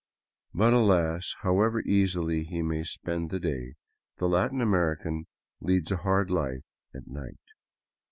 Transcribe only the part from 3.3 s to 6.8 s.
day, the Latin American leads a hard life